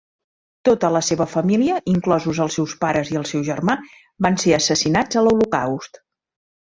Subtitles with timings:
[0.67, 3.77] Tota la seva família, inclosos els seus pares i el seu germà,
[4.27, 6.03] van ser assassinats a l'Holocaust.